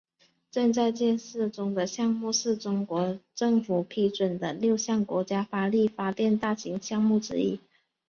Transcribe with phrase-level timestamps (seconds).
[0.49, 7.59] 正在建设中的项目是中国政府批准的六项国家风力发电大型项目之一。